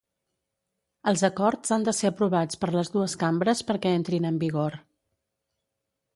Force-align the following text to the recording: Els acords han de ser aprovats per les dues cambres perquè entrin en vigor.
Els 1.11 1.23
acords 1.29 1.73
han 1.75 1.85
de 1.89 1.93
ser 1.97 2.09
aprovats 2.11 2.61
per 2.65 2.71
les 2.77 2.91
dues 2.97 3.15
cambres 3.25 3.63
perquè 3.69 3.93
entrin 4.01 4.27
en 4.33 4.41
vigor. 4.47 4.81